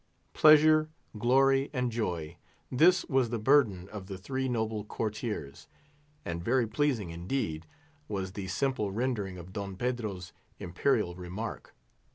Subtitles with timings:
[0.33, 5.67] Pleasure, Glory, and Joy—this was the burden of the three noble courtiers.
[6.25, 11.75] And very pleasing indeed—was the simple rendering of Don Pedro's imperial remark.